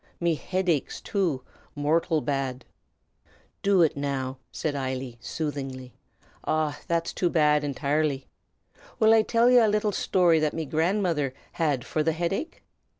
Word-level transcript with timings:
Me 0.19 0.33
hid 0.33 0.67
aches, 0.67 0.99
too, 0.99 1.43
mortial 1.77 2.21
bad!" 2.25 2.65
"Do 3.61 3.83
it, 3.83 3.95
now?" 3.95 4.39
said 4.51 4.73
Eily, 4.73 5.19
soothingly. 5.21 5.93
"Arrah, 6.47 6.75
it's 6.89 7.13
too 7.13 7.29
bad, 7.29 7.63
intirely! 7.63 8.25
Will 8.97 9.13
I 9.13 9.21
till 9.21 9.51
ye 9.51 9.59
a 9.59 9.67
little 9.67 9.91
shtory 9.91 10.41
that 10.41 10.55
me 10.55 10.65
grandmother 10.65 11.35
hed 11.51 11.85
for 11.85 12.01
the 12.01 12.13
hidache?" 12.13 12.63